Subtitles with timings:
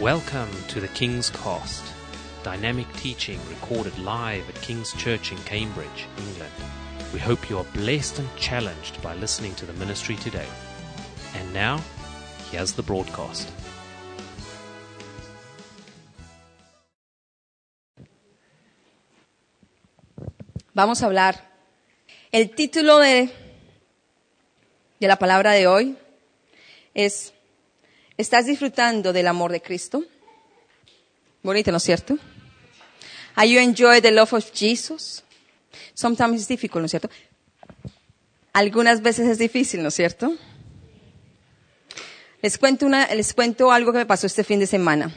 [0.00, 1.82] Welcome to the King's Cast,
[2.42, 6.52] dynamic teaching recorded live at King's Church in Cambridge, England.
[7.14, 10.46] We hope you are blessed and challenged by listening to the ministry today.
[11.34, 11.80] And now,
[12.50, 13.50] here's the broadcast.
[20.74, 21.40] Vamos a hablar.
[22.30, 23.32] El título de,
[25.00, 25.96] de la palabra de hoy
[26.92, 27.32] es,
[28.16, 30.04] ¿estás disfrutando del amor de Cristo?
[31.42, 32.18] Bonito, ¿no es cierto?
[33.34, 35.22] Are you enjoy the love of Jesus?
[35.94, 37.10] Sometimes it's difficult, ¿no es cierto?
[38.52, 40.34] Algunas veces es difícil, ¿no es cierto?
[42.42, 45.14] Les cuento, una, les cuento algo que me pasó este fin de semana.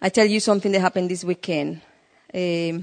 [0.00, 1.80] I tell you something that happened this weekend.
[2.32, 2.80] Eh,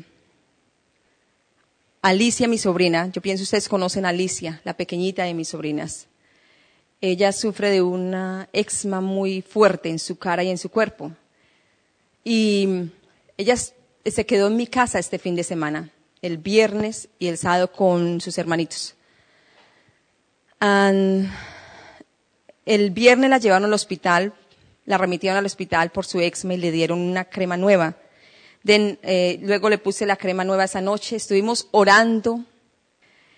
[2.01, 6.07] Alicia, mi sobrina, yo pienso ustedes conocen a Alicia, la pequeñita de mis sobrinas.
[7.07, 11.11] Ella sufre de una eczema muy fuerte en su cara y en su cuerpo.
[12.23, 12.89] Y
[13.37, 15.91] ella se quedó en mi casa este fin de semana,
[16.23, 18.95] el viernes y el sábado con sus hermanitos.
[20.59, 21.29] El
[22.89, 24.33] viernes la llevaron al hospital,
[24.85, 27.97] la remitieron al hospital por su eczema y le dieron una crema nueva.
[28.63, 31.17] Then, eh, luego le puse la crema nueva esa noche.
[31.17, 32.43] Estuvimos orando.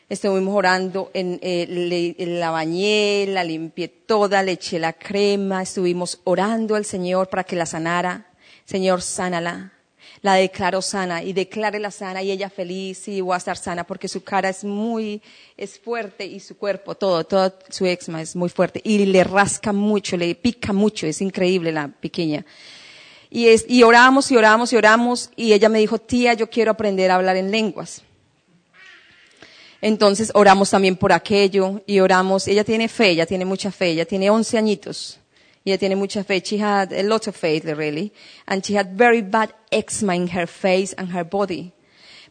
[0.09, 1.11] Estuvimos orando.
[1.13, 5.64] En, eh, la bañé, la limpié toda, le eché la crema.
[5.64, 8.27] Estuvimos orando al Señor para que la sanara.
[8.66, 9.73] Señor, sánala.
[10.22, 13.86] La declaró sana y declare la sana y ella feliz y va a estar sana
[13.86, 15.22] porque su cara es muy,
[15.55, 19.71] es fuerte y su cuerpo, todo, todo su eczema es muy fuerte y le rasca
[19.73, 22.45] mucho, le pica mucho, es increíble la pequeña.
[23.30, 26.71] Y, es, y oramos y oramos y oramos y ella me dijo, tía, yo quiero
[26.71, 28.02] aprender a hablar en lenguas.
[29.81, 32.47] Entonces oramos también por aquello y oramos.
[32.47, 35.20] Ella tiene fe, ella tiene mucha fe, ella tiene 11 añitos.
[35.66, 36.42] Ella tiene mucha fe.
[36.42, 38.14] She had a lot of faith, really.
[38.48, 41.73] And she had very bad eczema in her face and her body.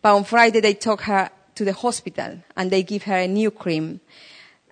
[0.01, 3.51] But on Friday they took her to the hospital and they give her a new
[3.51, 4.01] cream.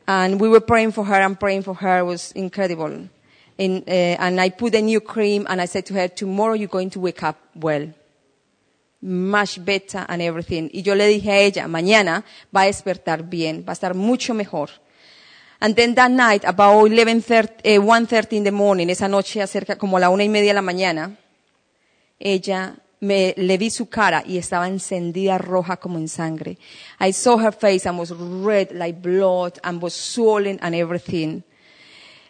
[0.09, 1.99] And we were praying for her and praying for her.
[1.99, 3.09] It was incredible.
[3.59, 6.69] In, uh, and I put a new cream and I said to her, tomorrow you're
[6.69, 7.93] going to wake up well.
[9.07, 10.71] Much better and everything.
[10.73, 14.33] Y yo le dije a ella, mañana va a despertar bien, va a estar mucho
[14.33, 14.71] mejor.
[15.61, 19.99] And then that night, about 11.30, uh, 1.30 in the morning, esa noche acerca como
[19.99, 21.17] la una y media de la mañana,
[22.19, 26.59] ella me, le vi su cara y estaba encendida roja como en sangre.
[26.99, 31.43] I saw her face and was red like blood and was swollen and everything.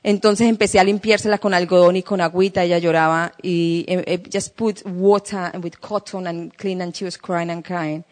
[0.06, 4.54] Entonces empecé a limpiársela con algodón y con agüita, ella lloraba y eh, eh, just
[4.54, 8.04] put water with cotton and clean and she was crying and crying.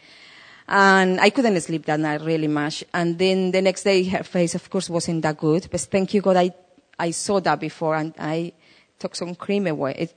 [0.66, 2.86] And I couldn't sleep that night really much.
[2.94, 6.22] And then the next day her face of course wasn't that good, but thank you
[6.22, 6.54] God I,
[6.98, 8.54] I saw that before and I
[8.98, 10.08] took some cream away.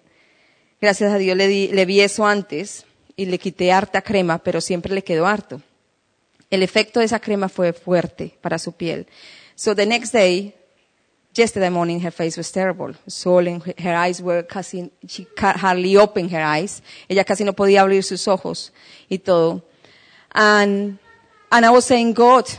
[0.80, 2.85] Gracias a Dios le, di, le vi eso antes
[3.18, 5.62] y le quité harta crema, pero siempre le quedó harto.
[6.50, 9.08] El efecto de esa crema fue fuerte para su piel.
[9.56, 10.55] So the next day,
[11.35, 12.94] Yesterday morning, her face was terrible.
[13.78, 16.81] Her eyes were casi, she hardly opened her eyes.
[17.09, 18.72] Ella casi no podía abrir sus ojos
[19.09, 19.62] y todo.
[20.31, 20.97] And,
[21.51, 22.50] and I was saying, God,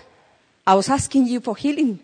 [0.66, 2.00] I was asking you for healing.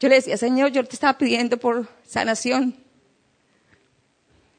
[0.00, 2.74] Yo le decía, Señor, yo te estaba pidiendo por sanación.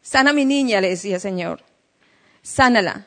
[0.01, 1.59] Sana mi niña, le decía, Señor.
[2.43, 3.05] Sánala.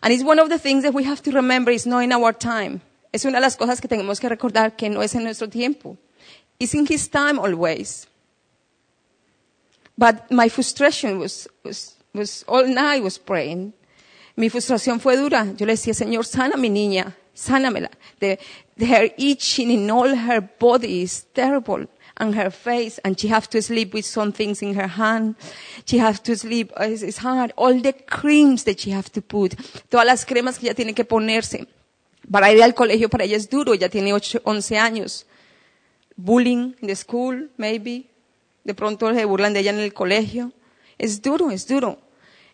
[0.00, 2.32] And it's one of the things that we have to remember is not in our
[2.32, 2.80] time.
[3.12, 5.98] Es una de las cosas que tenemos que recordar que no es en nuestro tiempo.
[6.60, 8.06] It's in his time always.
[9.96, 13.72] But my frustration was, was, was all night was praying.
[14.36, 15.52] Mi frustración fue dura.
[15.56, 17.90] Yo le decía, Señor, sana mi niña, sánamela.
[18.20, 18.38] The,
[18.76, 21.86] the, her itching in all her body is terrible.
[22.16, 25.36] And her face, and she has to sleep with some things in her hand.
[25.84, 27.52] She has to sleep, uh, it's, it's hard.
[27.56, 29.54] All the creams that she has to put.
[29.88, 31.66] Todas las cremas que ella tiene que ponerse.
[32.30, 35.26] Para ir al colegio para ella es duro, ella tiene 8, 11 años
[36.18, 38.10] bullying in the school, maybe.
[38.64, 40.52] De pronto se burlan de ella en el colegio.
[40.98, 41.98] Es duro, es duro.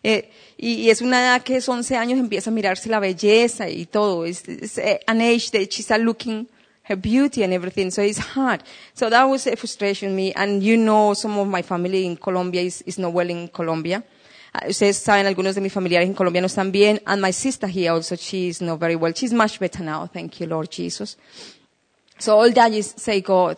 [0.03, 3.67] Eh, y, y, es una edad que es 11 años, empieza a mirarse la belleza
[3.69, 4.25] y todo.
[4.27, 6.47] It's, it's an age that she looking
[6.83, 7.89] her beauty and everything.
[7.89, 8.63] So it's hard.
[8.93, 10.31] So that was a frustration me.
[10.35, 14.03] And you know, some of my family in Colombia is, is not well in Colombia.
[14.53, 17.01] Uh, ustedes saben, algunos de mis familiares en Colombia no están bien.
[17.05, 19.11] And my sister here also, she is not very well.
[19.13, 20.05] She's much better now.
[20.05, 21.17] Thank you, Lord Jesus.
[22.17, 23.57] So all that is say God.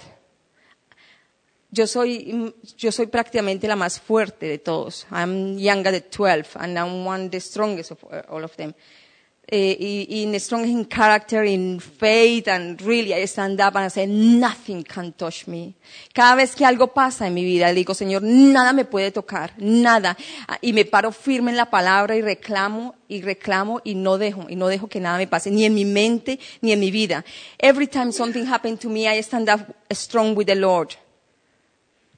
[1.70, 5.06] Yo soy, mm, yo soy prácticamente la más fuerte de todos.
[5.12, 8.74] I'm younger than 12 and I'm one of the strongest of uh, all of them.
[9.50, 14.06] Uh, in strong in character, in faith, and really I stand up and I say,
[14.06, 15.74] nothing can touch me.
[16.14, 19.54] Cada vez que algo pasa en mi vida, le digo, Señor, nada me puede tocar,
[19.58, 20.18] nada.
[20.62, 24.58] Y me paro firme en la palabra y reclamo y reclamo y no dejo, y
[24.58, 27.24] no dejo que nada me pase, ni en mi mente, ni en mi vida.
[27.58, 29.62] Every time something happened to me, I stand up
[29.92, 30.96] strong with the Lord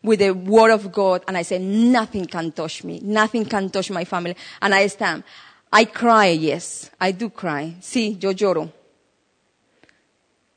[0.02, 3.02] with the word of God and I say, nothing can touch me.
[3.04, 4.36] Nothing can touch my family.
[4.62, 5.24] And I stand.
[5.72, 6.92] I cry, yes.
[7.00, 7.78] I do cry.
[7.82, 8.72] Sí, yo lloro.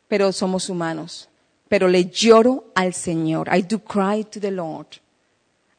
[0.08, 1.28] Pero somos humanos.
[1.68, 3.48] Pero le lloro al Señor.
[3.50, 4.98] I do cry to the Lord.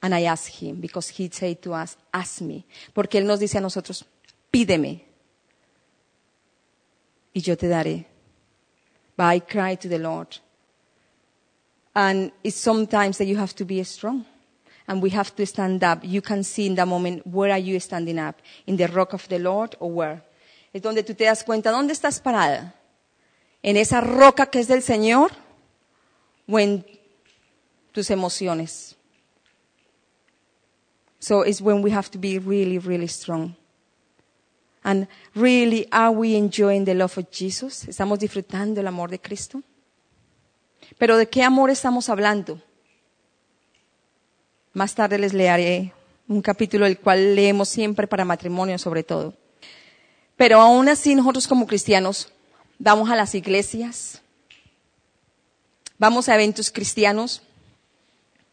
[0.01, 2.65] And I ask Him because He said to us, ask me.
[2.93, 4.05] Porque Él nos dice a nosotros,
[4.51, 5.05] pídeme.
[7.33, 8.05] Y yo te daré.
[9.15, 10.37] But I cry to the Lord.
[11.95, 14.25] And it's sometimes that you have to be strong.
[14.87, 15.99] And we have to stand up.
[16.03, 18.41] You can see in that moment, where are you standing up?
[18.67, 20.21] In the rock of the Lord or where?
[20.73, 22.73] Es donde tú te das cuenta, ¿dónde estás parada?
[23.61, 25.31] ¿En esa roca que es del Señor?
[26.47, 26.83] ¿O en
[27.93, 28.95] tus emociones?
[31.19, 33.55] So it's when we have to be really, really strong.
[34.83, 37.87] And really, are we enjoying the love of Jesus?
[37.87, 39.63] ¿Estamos disfrutando el amor de Cristo?
[40.97, 42.59] Pero ¿de qué amor estamos hablando?
[44.73, 45.93] Más tarde les leeré
[46.27, 49.35] un capítulo del cual leemos siempre para matrimonio sobre todo.
[50.35, 52.31] Pero aún así nosotros como cristianos
[52.79, 54.21] vamos a las iglesias,
[55.97, 57.43] vamos a eventos cristianos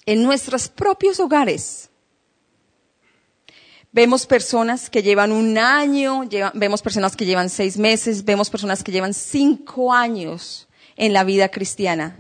[0.05, 1.89] en nuestros propios hogares.
[3.93, 6.23] Vemos personas que llevan un año,
[6.55, 11.49] vemos personas que llevan seis meses, vemos personas que llevan cinco años en la vida
[11.49, 12.17] cristiana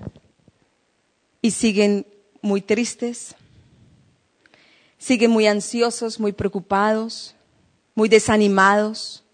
[1.42, 2.06] y siguen
[2.42, 3.36] muy tristes,
[5.00, 7.34] siguen muy ansiosos, muy preocupados,
[7.94, 9.24] muy desanimados.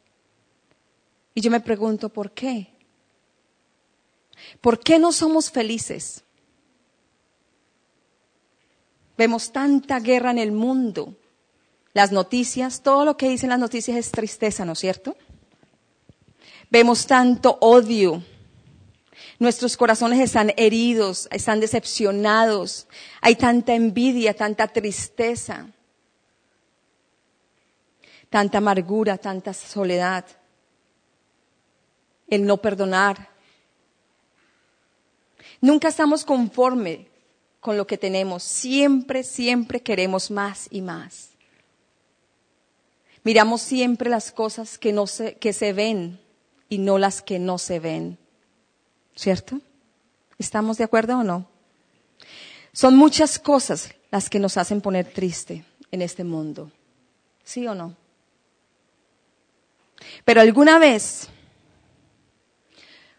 [1.35, 2.69] Y yo me pregunto, ¿por qué?
[4.61, 6.23] ¿Por qué no somos felices?
[9.19, 11.15] Vemos tanta guerra en el mundo.
[11.93, 15.17] Las noticias, todo lo que dicen las noticias es tristeza, ¿no es cierto?
[16.71, 18.23] Vemos tanto odio,
[19.39, 22.89] Nuestros corazones están heridos, están decepcionados.
[23.21, 25.67] Hay tanta envidia, tanta tristeza,
[28.31, 30.25] tanta amargura, tanta soledad.
[32.29, 33.29] El no perdonar.
[35.61, 37.09] Nunca estamos conforme
[37.61, 38.43] con lo que tenemos.
[38.43, 41.31] Siempre, siempre queremos más y más.
[43.23, 44.95] Miramos siempre las cosas que,
[45.41, 46.21] que se ven
[46.69, 48.19] y no las que no se ven.
[49.17, 49.61] ¿Cierto?
[50.39, 51.49] ¿Estamos de acuerdo o no?
[52.73, 56.71] Son muchas cosas las que nos hacen poner triste en este mundo.
[57.43, 57.97] ¿Sí o no?
[60.27, 61.29] Pero alguna vez,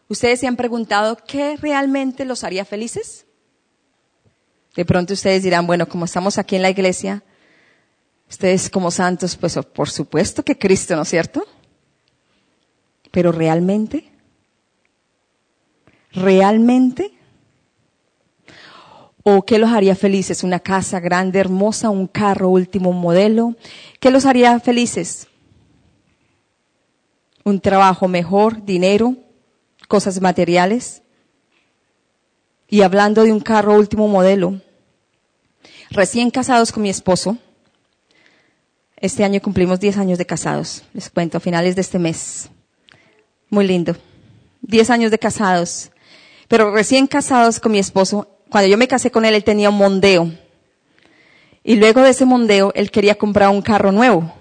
[0.07, 3.25] ¿ustedes se han preguntado qué realmente los haría felices?
[4.75, 7.23] De pronto ustedes dirán, bueno, como estamos aquí en la iglesia,
[8.29, 11.43] ustedes como santos, pues por supuesto que Cristo, ¿no es cierto?
[13.09, 14.11] Pero realmente,
[16.11, 17.11] realmente?
[19.23, 20.43] ¿O qué los haría felices?
[20.43, 23.55] ¿Una casa grande, hermosa, un carro último modelo?
[23.99, 25.27] ¿Qué los haría felices?
[27.43, 29.15] ¿Un trabajo mejor, dinero,
[29.87, 31.01] cosas materiales?
[32.69, 34.61] Y hablando de un carro último modelo,
[35.89, 37.37] recién casados con mi esposo,
[38.99, 42.49] este año cumplimos 10 años de casados, les cuento, a finales de este mes.
[43.49, 43.95] Muy lindo.
[44.61, 45.91] 10 años de casados.
[46.47, 49.77] Pero recién casados con mi esposo, cuando yo me casé con él, él tenía un
[49.77, 50.31] mondeo.
[51.63, 54.33] Y luego de ese mondeo, él quería comprar un carro nuevo.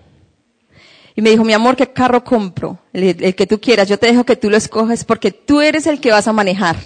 [1.16, 2.78] Y me dijo, mi amor, ¿qué carro compro?
[2.92, 3.88] El, que tú quieras.
[3.88, 6.76] Yo te dejo que tú lo escoges porque tú eres el que vas a manejar.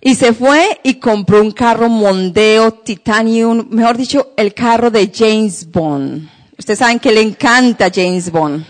[0.00, 5.70] Y se fue y compró un carro Mondeo Titanium, mejor dicho, el carro de James
[5.70, 6.28] Bond.
[6.58, 8.66] Ustedes saben que le encanta James Bond.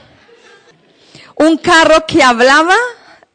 [1.37, 2.77] Un carro que hablaba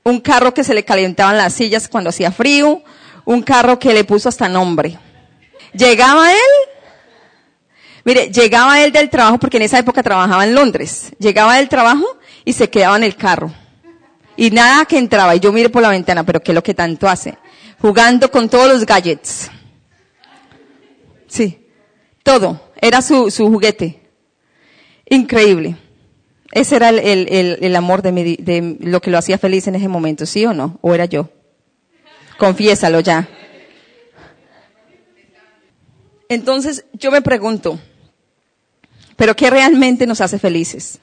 [0.07, 2.81] un carro que se le calentaban las sillas cuando hacía frío,
[3.25, 4.97] un carro que le puso hasta nombre.
[5.73, 6.37] Llegaba él,
[8.05, 12.05] mire, llegaba él del trabajo, porque en esa época trabajaba en Londres, llegaba del trabajo
[12.45, 13.51] y se quedaba en el carro.
[14.37, 16.73] Y nada que entraba, y yo mire por la ventana, pero ¿qué es lo que
[16.73, 17.37] tanto hace?
[17.81, 19.51] Jugando con todos los gadgets.
[21.27, 21.67] Sí,
[22.23, 24.09] todo, era su, su juguete.
[25.09, 25.75] Increíble.
[26.57, 29.75] Ese era el, el, el amor de, mi, de lo que lo hacía feliz en
[29.75, 30.79] ese momento, ¿sí o no?
[30.81, 31.29] ¿O era yo?
[32.39, 33.29] Confiésalo ya.
[36.27, 37.79] Entonces yo me pregunto,
[39.15, 40.97] ¿pero qué realmente nos hace felices?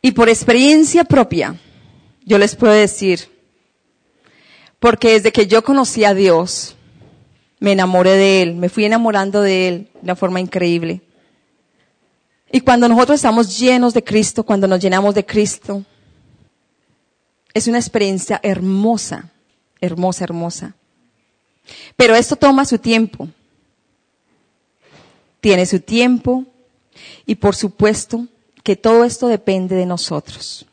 [0.00, 1.56] Y por experiencia propia,
[2.24, 3.28] yo les puedo decir,
[4.78, 6.76] porque desde que yo conocí a Dios,
[7.58, 11.00] me enamoré de Él, me fui enamorando de Él de una forma increíble.
[12.50, 15.84] Y cuando nosotros estamos llenos de Cristo, cuando nos llenamos de Cristo,
[17.52, 19.30] es una experiencia hermosa,
[19.80, 20.74] hermosa, hermosa.
[21.96, 23.28] Pero esto toma su tiempo.
[25.40, 26.44] Tiene su tiempo
[27.24, 28.26] y por supuesto
[28.62, 30.66] que todo esto depende de nosotros.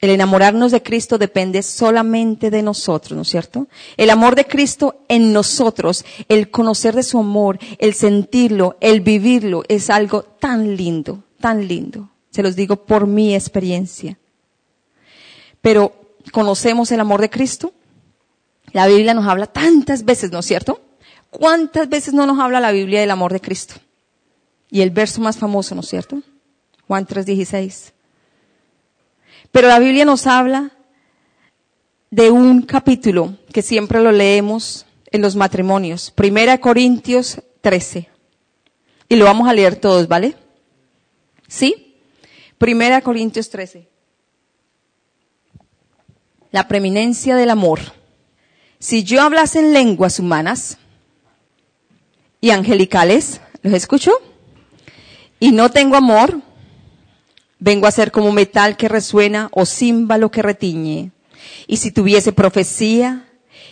[0.00, 3.68] El enamorarnos de Cristo depende solamente de nosotros, ¿no es cierto?
[3.96, 9.62] El amor de Cristo en nosotros, el conocer de su amor, el sentirlo, el vivirlo,
[9.68, 12.10] es algo tan lindo, tan lindo.
[12.30, 14.18] Se los digo por mi experiencia.
[15.62, 15.94] Pero,
[16.32, 17.72] ¿conocemos el amor de Cristo?
[18.72, 20.82] La Biblia nos habla tantas veces, ¿no es cierto?
[21.30, 23.76] ¿Cuántas veces no nos habla la Biblia del amor de Cristo?
[24.70, 26.20] Y el verso más famoso, ¿no es cierto?
[26.86, 27.93] Juan 3:16.
[29.54, 30.72] Pero la Biblia nos habla
[32.10, 38.08] de un capítulo que siempre lo leemos en los matrimonios, Primera Corintios 13.
[39.08, 40.34] Y lo vamos a leer todos, ¿vale?
[41.46, 41.94] ¿Sí?
[42.58, 43.88] Primera Corintios 13.
[46.50, 47.78] La preeminencia del amor.
[48.80, 50.78] Si yo hablase en lenguas humanas
[52.40, 54.10] y angelicales, ¿los escucho?
[55.38, 56.40] Y no tengo amor,
[57.64, 61.12] Vengo a ser como metal que resuena o címbalo que retiñe.
[61.66, 63.26] Y si tuviese profecía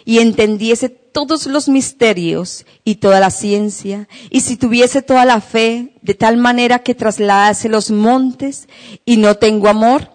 [0.07, 5.93] y entendiese todos los misterios y toda la ciencia, y si tuviese toda la fe
[6.01, 8.67] de tal manera que trasladase los montes
[9.05, 10.11] y no tengo amor,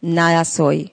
[0.00, 0.92] nada soy.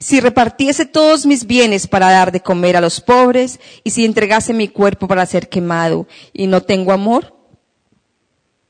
[0.00, 4.52] Si repartiese todos mis bienes para dar de comer a los pobres, y si entregase
[4.52, 7.36] mi cuerpo para ser quemado y no tengo amor,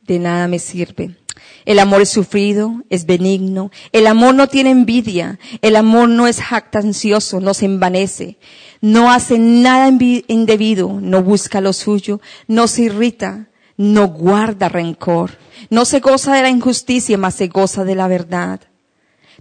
[0.02, 1.16] de nada me sirve.
[1.64, 3.70] El amor es sufrido, es benigno.
[3.92, 5.38] El amor no tiene envidia.
[5.62, 8.38] El amor no es jactancioso, no se envanece.
[8.80, 15.32] No hace nada indebido, no busca lo suyo, no se irrita, no guarda rencor.
[15.68, 18.60] No se goza de la injusticia, mas se goza de la verdad.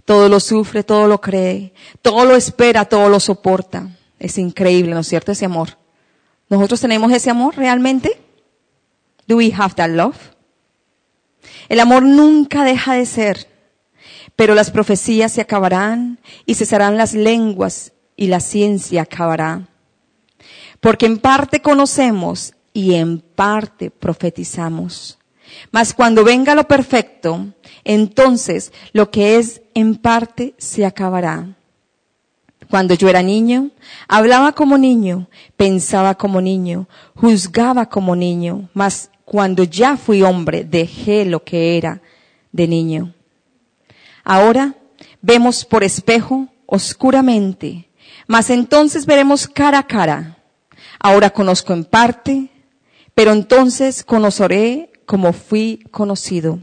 [0.04, 1.72] Todo lo sufre, todo lo cree,
[2.02, 3.88] todo lo espera, todo lo soporta.
[4.18, 5.32] Es increíble, ¿no es cierto?
[5.32, 5.78] Ese amor.
[6.50, 8.20] ¿Nosotros tenemos ese amor realmente?
[9.26, 10.16] Do we have that love?
[11.70, 13.46] El amor nunca deja de ser,
[14.34, 19.68] pero las profecías se acabarán y cesarán las lenguas y la ciencia acabará.
[20.80, 25.20] Porque en parte conocemos y en parte profetizamos.
[25.70, 31.56] Mas cuando venga lo perfecto, entonces lo que es en parte se acabará.
[32.68, 33.70] Cuando yo era niño,
[34.08, 41.24] hablaba como niño, pensaba como niño, juzgaba como niño, mas cuando ya fui hombre, dejé
[41.24, 42.02] lo que era
[42.50, 43.14] de niño.
[44.24, 44.74] Ahora
[45.22, 47.88] vemos por espejo oscuramente,
[48.26, 50.36] mas entonces veremos cara a cara.
[50.98, 52.48] Ahora conozco en parte,
[53.14, 56.58] pero entonces conoceré como fui conocido.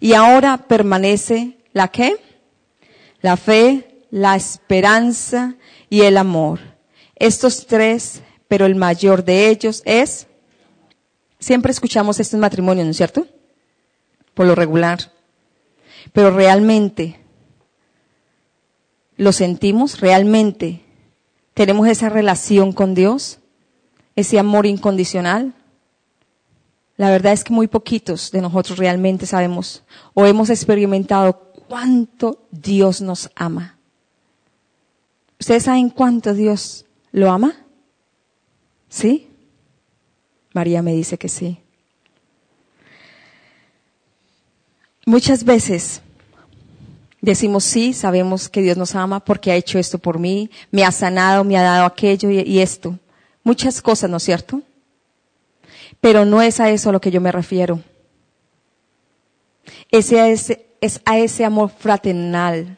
[0.00, 2.18] Y ahora permanece la qué?
[3.22, 5.54] La fe, la esperanza
[5.88, 6.60] y el amor.
[7.16, 10.26] Estos tres, pero el mayor de ellos es
[11.38, 13.26] Siempre escuchamos esto en matrimonio, ¿no es cierto?
[14.34, 15.12] Por lo regular.
[16.12, 17.20] Pero realmente,
[19.16, 20.00] ¿lo sentimos?
[20.00, 20.82] ¿Realmente
[21.54, 23.38] tenemos esa relación con Dios?
[24.16, 25.54] ¿Ese amor incondicional?
[26.96, 33.00] La verdad es que muy poquitos de nosotros realmente sabemos o hemos experimentado cuánto Dios
[33.00, 33.78] nos ama.
[35.38, 37.54] ¿Ustedes saben cuánto Dios lo ama?
[38.88, 39.27] ¿Sí?
[40.58, 41.56] María me dice que sí.
[45.06, 46.02] Muchas veces
[47.20, 50.90] decimos sí, sabemos que Dios nos ama porque ha hecho esto por mí, me ha
[50.90, 52.98] sanado, me ha dado aquello y, esto.
[53.44, 54.62] Muchas cosas, ¿no es cierto?
[56.00, 57.80] Pero no es a eso a lo que yo me refiero.
[59.92, 62.76] Ese, es, es a ese amor fraternal.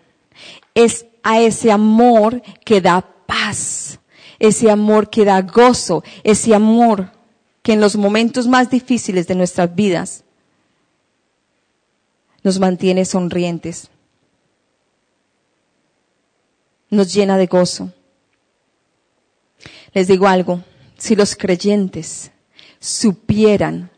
[0.74, 3.98] Es a ese amor que da paz.
[4.38, 6.04] Ese amor que da gozo.
[6.22, 7.19] Ese amor
[7.70, 10.24] que en los momentos más difíciles de nuestras vidas
[12.42, 13.90] nos mantiene sonrientes,
[16.88, 17.92] nos llena de gozo.
[19.92, 20.64] Les digo algo,
[20.98, 22.32] si los creyentes
[22.80, 23.88] supieran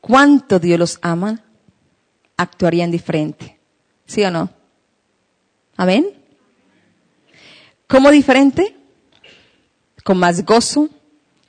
[0.00, 1.44] cuánto Dios los ama,
[2.36, 3.60] actuarían diferente.
[4.06, 4.50] ¿Sí o no?
[5.76, 6.04] Amén.
[7.86, 8.76] ¿Cómo diferente?
[10.02, 10.88] Con más gozo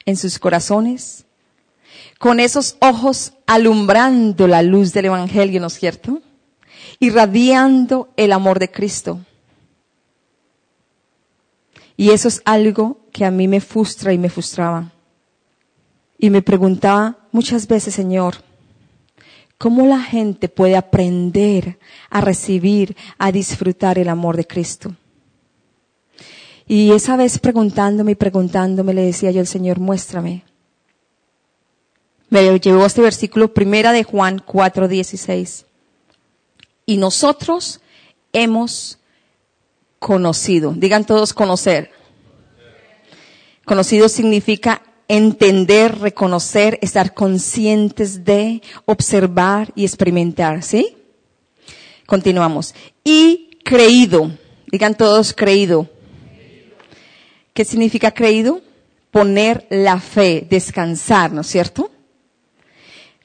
[0.05, 1.24] en sus corazones,
[2.19, 6.21] con esos ojos alumbrando la luz del Evangelio, ¿no es cierto?
[6.99, 9.19] Irradiando el amor de Cristo.
[11.97, 14.91] Y eso es algo que a mí me frustra y me frustraba.
[16.17, 18.35] Y me preguntaba muchas veces, Señor,
[19.57, 21.77] ¿cómo la gente puede aprender
[22.09, 24.95] a recibir, a disfrutar el amor de Cristo?
[26.67, 30.43] Y esa vez preguntándome y preguntándome le decía yo al Señor, muéstrame.
[32.35, 35.63] Me llevó a este versículo primera de Juan 4:16.
[36.85, 37.79] Y nosotros
[38.33, 38.99] hemos
[39.99, 40.73] conocido.
[40.75, 41.91] Digan todos conocer.
[43.63, 50.97] Conocido significa entender, reconocer, estar conscientes de, observar y experimentar, ¿sí?
[52.05, 52.75] Continuamos.
[53.05, 54.29] Y creído.
[54.67, 55.89] Digan todos creído.
[57.53, 58.59] ¿Qué significa creído?
[59.09, 61.91] Poner la fe, descansar, ¿no es cierto?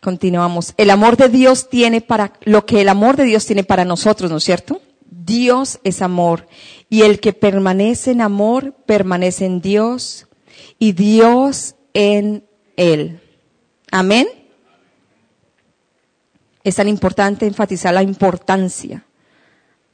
[0.00, 0.73] Continuamos.
[0.78, 4.30] El amor de Dios tiene para, lo que el amor de Dios tiene para nosotros,
[4.30, 4.80] ¿no es cierto?
[5.11, 6.49] Dios es amor.
[6.88, 10.26] Y el que permanece en amor, permanece en Dios
[10.78, 12.45] y Dios en
[12.76, 13.21] él.
[13.90, 14.26] Amén.
[16.64, 19.04] Es tan importante enfatizar la importancia,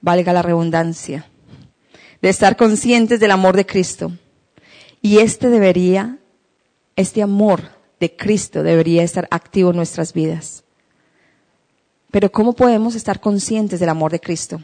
[0.01, 1.29] valga la redundancia,
[2.23, 4.13] de estar conscientes del amor de Cristo.
[5.03, 6.19] Y este debería,
[6.97, 10.65] este amor de Cristo debería estar activo en nuestras vidas.
[12.11, 14.63] Pero ¿cómo podemos estar conscientes del amor de Cristo?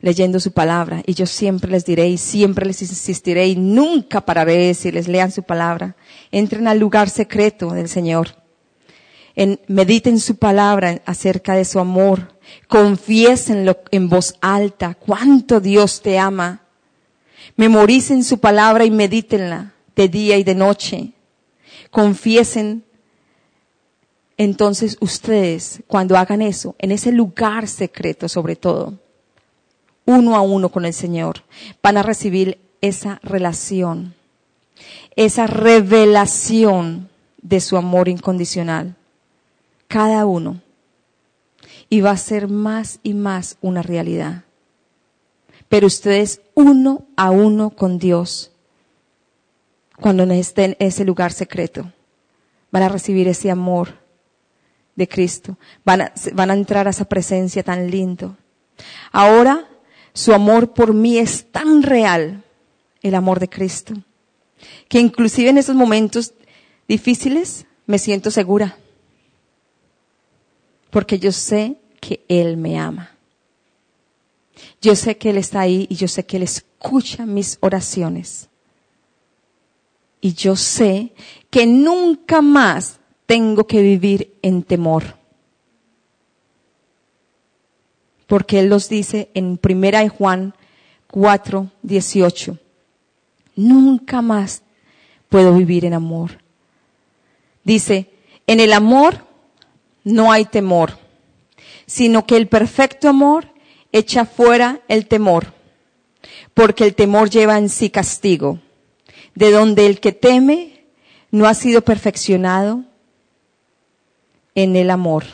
[0.00, 1.02] Leyendo su palabra.
[1.06, 5.32] Y yo siempre les diré y siempre les insistiré y nunca pararé de decirles, lean
[5.32, 5.96] su palabra.
[6.30, 8.28] Entren al lugar secreto del Señor.
[9.34, 12.34] En, mediten su palabra acerca de su amor.
[12.68, 14.94] Confiésenlo en voz alta.
[14.94, 16.62] Cuánto Dios te ama.
[17.56, 21.13] Memoricen su palabra y medítenla de día y de noche.
[21.90, 22.84] Confiesen
[24.36, 28.98] entonces ustedes, cuando hagan eso, en ese lugar secreto sobre todo,
[30.06, 31.44] uno a uno con el Señor,
[31.82, 34.14] van a recibir esa relación,
[35.14, 37.08] esa revelación
[37.40, 38.96] de su amor incondicional.
[39.86, 40.60] Cada uno.
[41.88, 44.44] Y va a ser más y más una realidad
[45.74, 48.52] pero ustedes uno a uno con Dios.
[50.04, 51.90] Cuando estén en ese lugar secreto,
[52.70, 53.94] van a recibir ese amor
[54.94, 55.56] de Cristo.
[55.82, 58.36] Van a, van a entrar a esa presencia tan lindo.
[59.12, 59.66] Ahora,
[60.12, 62.44] su amor por mí es tan real,
[63.00, 63.94] el amor de Cristo,
[64.90, 66.34] que inclusive en esos momentos
[66.86, 68.76] difíciles me siento segura.
[70.90, 73.16] Porque yo sé que Él me ama.
[74.82, 78.50] Yo sé que Él está ahí y yo sé que Él escucha mis oraciones.
[80.24, 81.12] Y yo sé
[81.50, 85.18] que nunca más tengo que vivir en temor.
[88.26, 90.54] Porque Él los dice en primera de Juan
[91.08, 92.58] 4, 18.
[93.56, 94.62] Nunca más
[95.28, 96.38] puedo vivir en amor.
[97.62, 98.10] Dice,
[98.46, 99.26] en el amor
[100.04, 100.96] no hay temor,
[101.84, 103.50] sino que el perfecto amor
[103.92, 105.52] echa fuera el temor,
[106.54, 108.58] porque el temor lleva en sí castigo,
[109.34, 110.84] de donde el que teme
[111.30, 112.84] no ha sido perfeccionado
[114.54, 115.24] en el amor.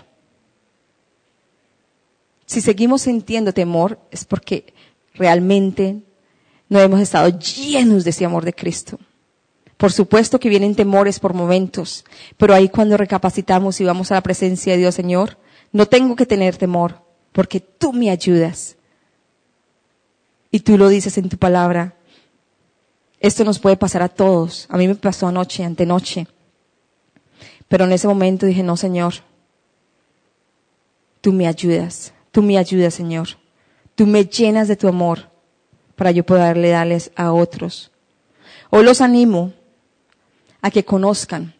[2.47, 4.73] Si seguimos sintiendo temor es porque
[5.15, 6.01] realmente
[6.69, 8.99] no hemos estado llenos de ese amor de Cristo.
[9.77, 12.05] Por supuesto que vienen temores por momentos,
[12.37, 15.39] pero ahí cuando recapacitamos y vamos a la presencia de Dios, Señor,
[15.73, 18.77] no tengo que tener temor, porque tú me ayudas.
[20.51, 21.95] Y tú lo dices en tu palabra.
[23.21, 24.67] Esto nos puede pasar a todos.
[24.71, 26.27] A mí me pasó anoche, antenoche.
[27.69, 29.15] Pero en ese momento dije, no, Señor,
[31.21, 32.15] tú me ayudas.
[32.33, 33.29] Tú me ayudas, Señor.
[33.95, 35.29] Tú me llenas de tu amor
[35.95, 37.93] para yo poderle darles a otros.
[38.71, 39.53] Hoy los animo
[40.63, 41.55] a que conozcan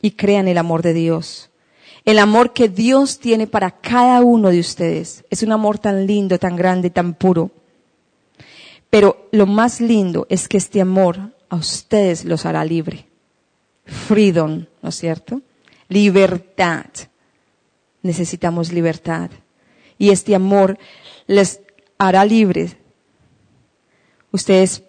[0.00, 1.50] y crean el amor de Dios.
[2.04, 6.38] El amor que Dios tiene para cada uno de ustedes es un amor tan lindo,
[6.38, 7.50] tan grande, tan puro.
[8.92, 13.08] Pero lo más lindo es que este amor a ustedes los hará libre.
[13.86, 15.40] Freedom, ¿no es cierto?
[15.88, 16.84] Libertad.
[18.02, 19.30] Necesitamos libertad.
[19.96, 20.78] Y este amor
[21.26, 21.62] les
[21.96, 22.76] hará libres.
[24.30, 24.82] Ustedes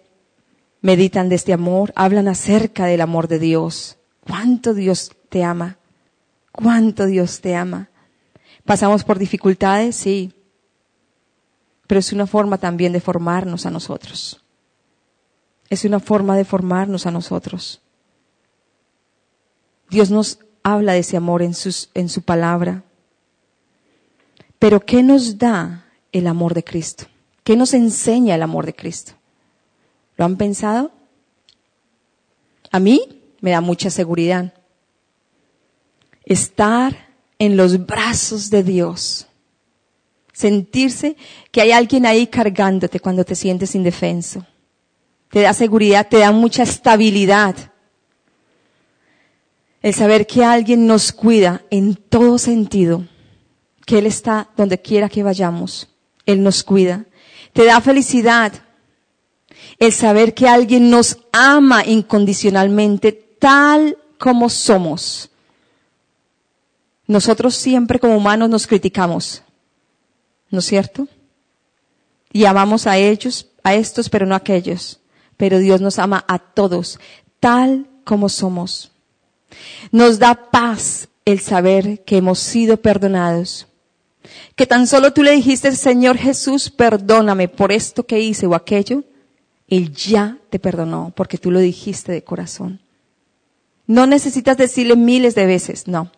[0.82, 3.96] meditan de este amor, hablan acerca del amor de Dios.
[4.20, 5.78] ¿Cuánto Dios te ama?
[6.54, 7.90] cuánto Dios te ama.
[8.64, 10.32] Pasamos por dificultades, sí,
[11.86, 14.40] pero es una forma también de formarnos a nosotros.
[15.70, 17.80] Es una forma de formarnos a nosotros.
[19.90, 22.82] Dios nos habla de ese amor en, sus, en su palabra.
[24.58, 27.06] Pero ¿qué nos da el amor de Cristo?
[27.42, 29.12] ¿Qué nos enseña el amor de Cristo?
[30.16, 30.92] ¿Lo han pensado?
[32.70, 34.54] A mí me da mucha seguridad.
[36.24, 39.26] Estar en los brazos de Dios.
[40.34, 41.16] Sentirse
[41.52, 44.44] que hay alguien ahí cargándote cuando te sientes indefenso.
[45.30, 47.54] Te da seguridad, te da mucha estabilidad.
[49.80, 53.06] El saber que alguien nos cuida en todo sentido,
[53.86, 55.88] que Él está donde quiera que vayamos,
[56.26, 57.04] Él nos cuida.
[57.52, 58.52] Te da felicidad
[59.78, 65.30] el saber que alguien nos ama incondicionalmente tal como somos.
[67.06, 69.43] Nosotros siempre como humanos nos criticamos,
[70.54, 71.06] ¿no es cierto?
[72.32, 75.00] Y amamos a ellos, a estos, pero no a aquellos.
[75.36, 76.98] Pero Dios nos ama a todos,
[77.40, 78.92] tal como somos.
[79.90, 83.66] Nos da paz el saber que hemos sido perdonados.
[84.56, 89.04] Que tan solo tú le dijiste, Señor Jesús, perdóname por esto que hice o aquello.
[89.68, 92.80] Él ya te perdonó porque tú lo dijiste de corazón.
[93.86, 96.10] No necesitas decirle miles de veces, no.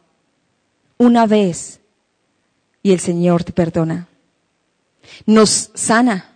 [0.99, 1.81] Una vez
[2.83, 4.09] y el Señor te perdona.
[5.25, 6.33] Nos sana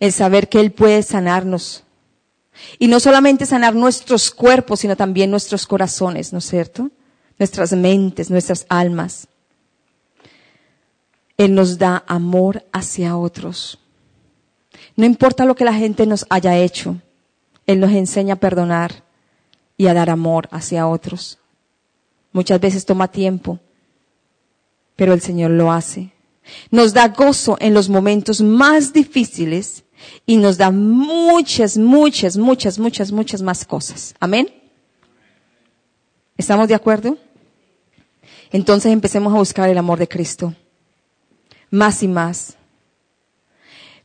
[0.00, 1.84] el saber que Él puede sanarnos.
[2.78, 6.90] Y no solamente sanar nuestros cuerpos, sino también nuestros corazones, ¿no es cierto?
[7.38, 9.28] Nuestras mentes, nuestras almas.
[11.36, 13.78] Él nos da amor hacia otros.
[14.96, 16.96] No importa lo que la gente nos haya hecho,
[17.66, 19.04] Él nos enseña a perdonar
[19.76, 21.38] y a dar amor hacia otros.
[22.32, 23.58] Muchas veces toma tiempo,
[24.96, 26.12] pero el Señor lo hace.
[26.70, 29.84] Nos da gozo en los momentos más difíciles
[30.26, 34.14] y nos da muchas, muchas, muchas, muchas, muchas más cosas.
[34.20, 34.52] Amén.
[36.36, 37.16] ¿Estamos de acuerdo?
[38.50, 40.54] Entonces empecemos a buscar el amor de Cristo.
[41.70, 42.56] Más y más.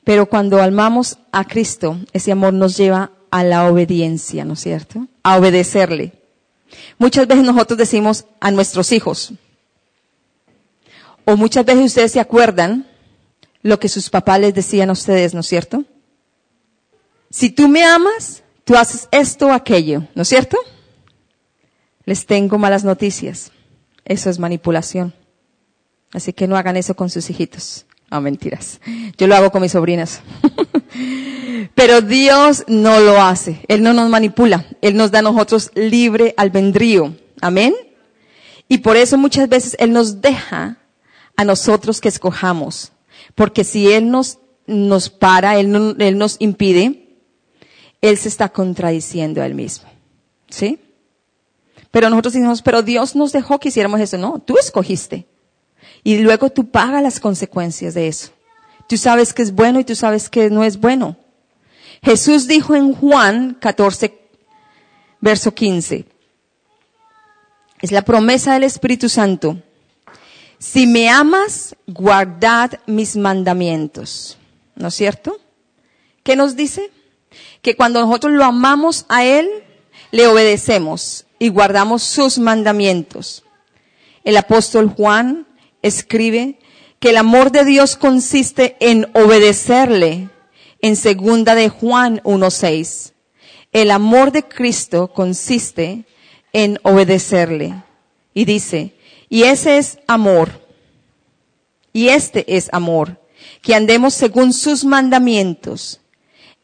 [0.03, 5.07] Pero cuando amamos a Cristo, ese amor nos lleva a la obediencia, ¿no es cierto?
[5.23, 6.13] A obedecerle.
[6.97, 9.33] Muchas veces nosotros decimos a nuestros hijos,
[11.29, 12.87] o muchas veces ustedes se acuerdan
[13.61, 15.83] lo que sus papás les decían a ustedes, ¿no es cierto?
[17.29, 20.57] Si tú me amas, tú haces esto o aquello, ¿no es cierto?
[22.05, 23.51] Les tengo malas noticias.
[24.05, 25.13] Eso es manipulación.
[26.13, 27.85] Así que no hagan eso con sus hijitos.
[28.09, 28.79] No, mentiras.
[29.17, 30.21] Yo lo hago con mis sobrinas.
[31.75, 33.59] Pero Dios no lo hace.
[33.67, 34.65] Él no nos manipula.
[34.79, 37.17] Él nos da a nosotros libre albedrío.
[37.41, 37.75] Amén.
[38.69, 40.77] Y por eso muchas veces Él nos deja
[41.37, 42.91] a nosotros que escojamos.
[43.35, 47.15] Porque si Él nos, nos para, Él, Él nos impide,
[48.01, 49.87] Él se está contradiciendo a Él mismo.
[50.49, 50.79] ¿Sí?
[51.91, 54.17] Pero nosotros decimos, pero Dios nos dejó que hiciéramos eso.
[54.17, 55.27] No, tú escogiste.
[56.03, 58.31] Y luego tú pagas las consecuencias de eso.
[58.87, 61.17] Tú sabes que es bueno y tú sabes que no es bueno.
[62.01, 64.17] Jesús dijo en Juan 14,
[65.19, 66.05] verso 15.
[67.81, 69.61] Es la promesa del Espíritu Santo.
[70.59, 74.37] Si me amas, guardad mis mandamientos.
[74.75, 75.39] ¿No es cierto?
[76.23, 76.91] ¿Qué nos dice?
[77.61, 79.47] Que cuando nosotros lo amamos a Él,
[80.11, 83.43] le obedecemos y guardamos sus mandamientos.
[84.23, 85.47] El apóstol Juan
[85.81, 86.59] escribe
[86.99, 90.29] que el amor de Dios consiste en obedecerle
[90.81, 93.13] en segunda de Juan 1.6.
[93.71, 96.05] El amor de Cristo consiste
[96.53, 97.83] en obedecerle.
[98.33, 98.96] Y dice,
[99.29, 100.61] y ese es amor.
[101.93, 103.19] Y este es amor,
[103.61, 106.01] que andemos según sus mandamientos.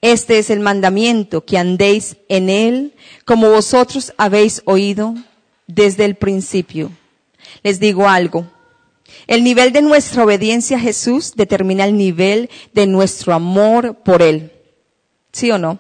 [0.02, 2.94] Este es el mandamiento, que andéis en él
[3.26, 5.16] como vosotros habéis oído
[5.66, 6.92] desde el principio.
[7.64, 8.46] Les digo algo,
[9.28, 14.52] el nivel de nuestra obediencia a Jesús determina el nivel de nuestro amor por Él.
[15.32, 15.80] ¿Sí o no?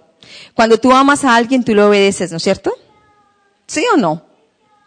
[0.55, 2.73] Cuando tú amas a alguien, tú lo obedeces, ¿no es cierto?
[3.67, 4.25] ¿Sí o no?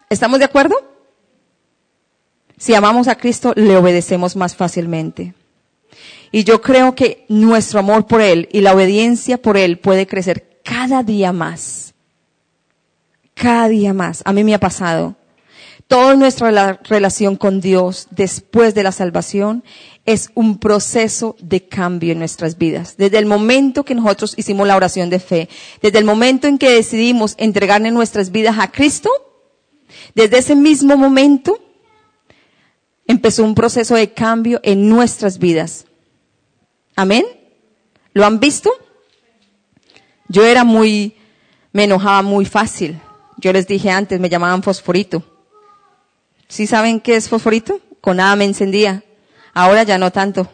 [0.09, 0.75] ¿Estamos de acuerdo?
[2.57, 5.33] Si amamos a Cristo, le obedecemos más fácilmente.
[6.31, 10.59] Y yo creo que nuestro amor por Él y la obediencia por Él puede crecer
[10.63, 11.93] cada día más.
[13.33, 14.23] Cada día más.
[14.25, 15.15] A mí me ha pasado.
[15.87, 19.63] Toda nuestra relación con Dios después de la salvación
[20.05, 22.95] es un proceso de cambio en nuestras vidas.
[22.97, 25.47] Desde el momento que nosotros hicimos la oración de fe,
[25.81, 29.09] desde el momento en que decidimos entregarle nuestras vidas a Cristo,
[30.13, 31.57] desde ese mismo momento
[33.07, 35.85] empezó un proceso de cambio en nuestras vidas.
[36.95, 37.25] Amén.
[38.13, 38.71] ¿Lo han visto?
[40.27, 41.15] Yo era muy,
[41.71, 42.99] me enojaba muy fácil
[43.37, 45.23] Yo les dije antes, me llamaban fosforito.
[46.47, 47.79] ¿Sí saben qué es fosforito?
[48.01, 49.03] Con nada me encendía.
[49.53, 50.51] Ahora ya no tanto.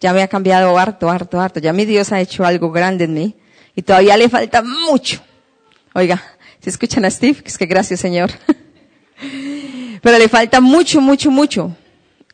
[0.00, 1.60] Ya me ha cambiado harto, harto, harto.
[1.60, 3.36] Ya mi Dios ha hecho algo grande en mí.
[3.74, 5.22] Y todavía le falta mucho.
[5.94, 6.22] Oiga,
[6.60, 8.30] si escuchan a Steve, es que gracias Señor.
[10.02, 11.76] Pero le falta mucho, mucho, mucho.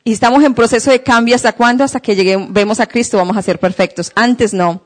[0.07, 1.83] Y estamos en proceso de cambio hasta cuándo?
[1.83, 4.13] Hasta que lleguemos, vemos a Cristo vamos a ser perfectos.
[4.15, 4.83] Antes no.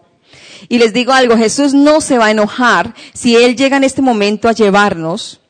[0.66, 4.00] Y les digo algo, Jesús no se va a enojar si Él llega en este
[4.00, 5.42] momento a llevarnos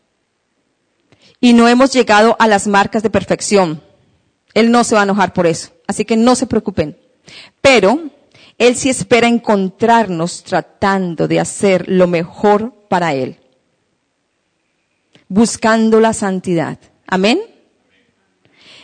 [1.41, 3.81] y no hemos llegado a las marcas de perfección.
[4.55, 5.71] Él no se va a enojar por eso.
[5.87, 6.99] Así que no se preocupen.
[7.61, 8.11] Pero
[8.59, 13.39] Él sí espera encontrarnos tratando de hacer lo mejor para Él.
[15.29, 16.77] Buscando la santidad.
[17.07, 17.50] Amén.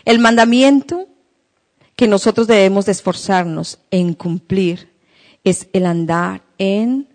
[0.07, 1.09] El mandamiento
[1.97, 4.95] que nosotros debemos de esforzarnos en cumplir
[5.43, 7.09] es el andar en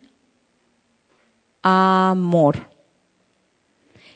[1.62, 2.70] amor.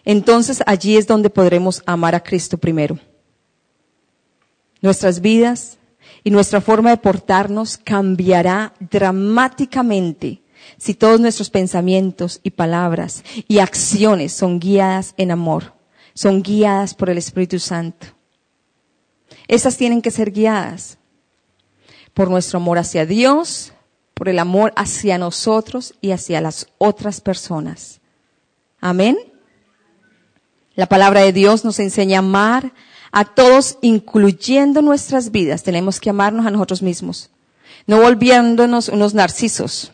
[0.03, 2.99] Entonces allí es donde podremos amar a Cristo primero.
[4.81, 5.77] Nuestras vidas
[6.25, 10.43] y nuestra forma de portarnos cambiará dramáticamente
[10.77, 15.75] si todos nuestros pensamientos y palabras y acciones son guiadas en amor,
[16.13, 18.14] son guiadas por el Espíritu Santo.
[19.47, 20.97] Esas tienen que ser guiadas
[22.13, 23.73] por nuestro amor hacia Dios,
[24.13, 27.99] por el amor hacia nosotros y hacia las otras personas.
[28.79, 29.17] Amén.
[30.75, 32.73] La palabra de Dios nos enseña a amar
[33.11, 35.63] a todos, incluyendo nuestras vidas.
[35.63, 37.29] Tenemos que amarnos a nosotros mismos,
[37.87, 39.93] no volviéndonos unos narcisos,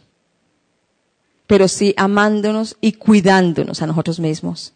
[1.46, 4.74] pero sí amándonos y cuidándonos a nosotros mismos.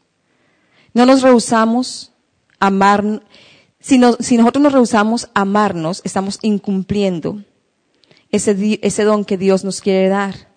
[0.94, 2.12] No nos rehusamos
[2.60, 3.24] a amar,
[3.86, 7.44] si, nosotros nos rehusamos a amarnos, estamos incumpliendo
[8.32, 10.50] ese, ese don que Dios nos quiere dar.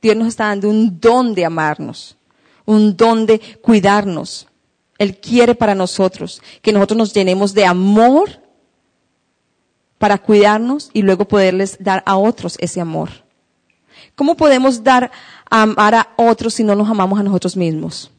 [0.00, 2.16] Dios nos está dando un don de amarnos,
[2.64, 4.48] un don de cuidarnos.
[4.98, 8.40] Él quiere para nosotros que nosotros nos llenemos de amor
[9.98, 13.10] para cuidarnos y luego poderles dar a otros ese amor.
[14.16, 15.12] ¿Cómo podemos dar
[15.48, 18.10] a amar a otros si no nos amamos a nosotros mismos?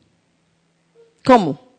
[1.25, 1.72] ¿Cómo?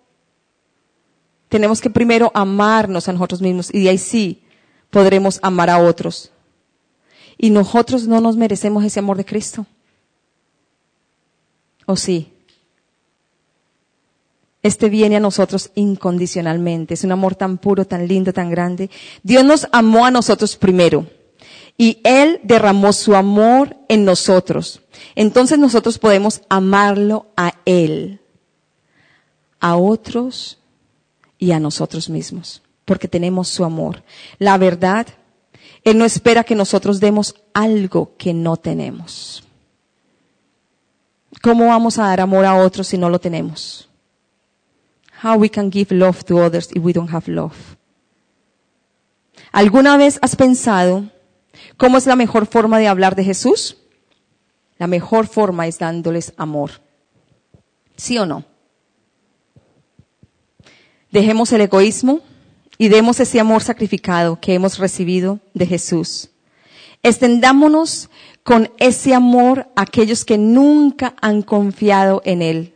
[1.54, 4.42] Tenemos que primero amarnos a nosotros mismos y de ahí sí
[4.90, 6.32] podremos amar a otros
[7.38, 9.64] y nosotros no nos merecemos ese amor de Cristo.
[11.86, 12.32] ¿O sí?
[14.64, 16.94] Este viene a nosotros incondicionalmente.
[16.94, 18.90] Es un amor tan puro, tan lindo, tan grande.
[19.22, 21.06] Dios nos amó a nosotros primero.
[21.78, 24.80] Y Él derramó su amor en nosotros.
[25.14, 28.18] Entonces nosotros podemos amarlo a Él,
[29.60, 30.58] a otros
[31.38, 32.62] y a nosotros mismos.
[32.84, 34.02] Porque tenemos su amor.
[34.38, 35.06] La verdad
[35.84, 39.44] él no espera que nosotros demos algo que no tenemos.
[41.42, 43.88] ¿Cómo vamos a dar amor a otros si no lo tenemos?
[45.22, 47.76] How we can give love to others if we don't have love.
[49.52, 51.04] ¿Alguna vez has pensado
[51.76, 53.76] cómo es la mejor forma de hablar de Jesús?
[54.78, 56.70] La mejor forma es dándoles amor.
[57.96, 58.44] ¿Sí o no?
[61.14, 62.22] Dejemos el egoísmo,
[62.76, 66.30] y demos ese amor sacrificado que hemos recibido de Jesús.
[67.04, 68.10] Extendámonos
[68.42, 72.74] con ese amor a aquellos que nunca han confiado en Él,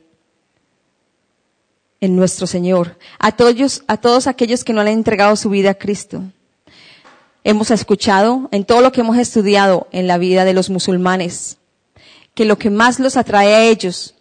[2.01, 5.71] en nuestro Señor, a todos, a todos aquellos que no le han entregado su vida
[5.71, 6.23] a Cristo.
[7.43, 11.59] Hemos escuchado en todo lo que hemos estudiado en la vida de los musulmanes
[12.35, 14.15] que lo que más los atrae a ellos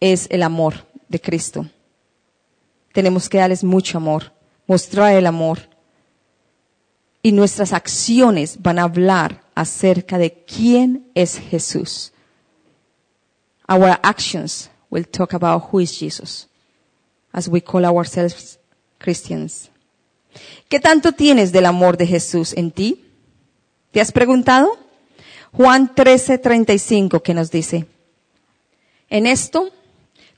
[0.00, 1.64] es el amor de Cristo.
[2.94, 4.32] Tenemos que darles mucho amor
[4.66, 5.58] mostrar el amor.
[7.22, 12.12] Y nuestras acciones van a hablar acerca de quién es Jesús.
[13.66, 16.48] Our actions will talk about who is Jesus,
[17.32, 18.58] as we call ourselves
[18.98, 19.70] Christians.
[20.68, 23.04] ¿Qué tanto tienes del amor de Jesús en ti?
[23.90, 24.76] ¿Te has preguntado?
[25.52, 27.86] Juan 13:35 que nos dice,
[29.08, 29.70] en esto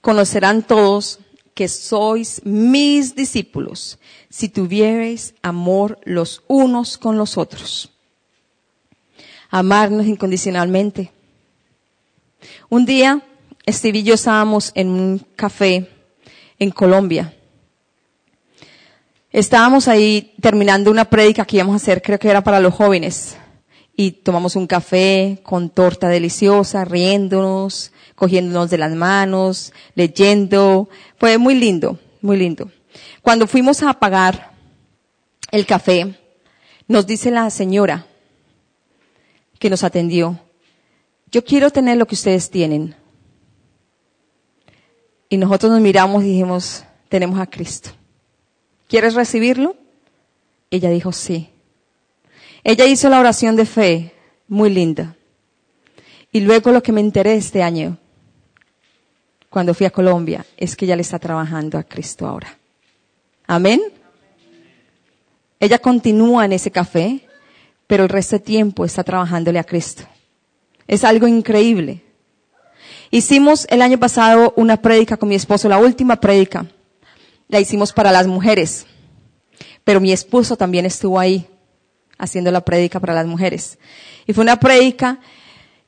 [0.03, 1.19] conocerán todos
[1.57, 7.91] que sois mis discípulos si tuvierais amor los unos con los otros.
[9.49, 11.11] Amarnos incondicionalmente.
[12.69, 13.23] Un día,
[13.67, 15.89] Steve y yo estábamos en un café
[16.59, 17.35] en Colombia.
[19.33, 23.39] Estábamos ahí terminando una prédica que íbamos a hacer, creo que era para los jóvenes.
[23.97, 30.89] Y tomamos un café con torta deliciosa, riéndonos, cogiéndonos de las manos, leyendo.
[31.19, 32.71] Fue muy lindo, muy lindo.
[33.23, 34.51] Cuando fuimos a pagar
[35.53, 36.19] el café,
[36.89, 38.07] nos dice la señora
[39.59, 40.39] que nos atendió,
[41.31, 42.95] yo quiero tener lo que ustedes tienen.
[45.29, 47.91] Y nosotros nos miramos y dijimos, tenemos a Cristo.
[48.89, 49.77] ¿Quieres recibirlo?
[50.71, 51.51] Ella dijo, sí.
[52.63, 54.13] Ella hizo la oración de fe,
[54.49, 55.17] muy linda.
[56.33, 57.99] Y luego lo que me enteré este año,
[59.57, 62.59] cuando fui a Colombia, es que ella le está trabajando a Cristo ahora.
[63.47, 63.81] Amén.
[65.59, 67.27] Ella continúa en ese café,
[67.87, 70.03] pero el resto de tiempo está trabajándole a Cristo.
[70.87, 72.05] Es algo increíble.
[73.11, 76.67] Hicimos el año pasado una prédica con mi esposo, la última prédica.
[77.49, 78.85] La hicimos para las mujeres.
[79.85, 81.47] Pero mi esposo también estuvo ahí
[82.19, 83.79] haciendo la prédica para las mujeres.
[84.27, 85.19] Y fue una prédica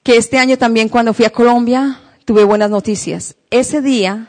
[0.03, 3.37] que este año también cuando fui a Colombia tuve buenas noticias.
[3.49, 4.29] Ese día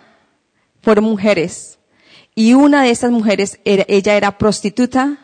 [0.82, 1.80] fueron mujeres
[2.34, 5.18] y una de esas mujeres, ella era prostituta,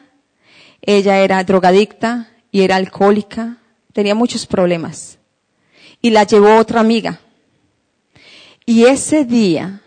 [0.81, 3.59] ella era drogadicta y era alcohólica,
[3.93, 5.19] tenía muchos problemas.
[6.01, 7.21] Y la llevó otra amiga.
[8.65, 9.81] Y ese día,